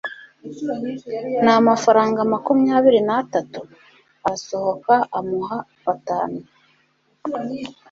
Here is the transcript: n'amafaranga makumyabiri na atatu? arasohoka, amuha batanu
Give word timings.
n'amafaranga 1.43 2.19
makumyabiri 2.33 2.99
na 3.07 3.13
atatu? 3.23 3.59
arasohoka, 4.25 4.93
amuha 5.17 5.57
batanu 5.85 6.39